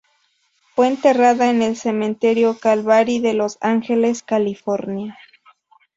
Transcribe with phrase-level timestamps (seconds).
[0.73, 5.15] Fue enterrada en el Cementerio Calvary de Los Ángeles, California.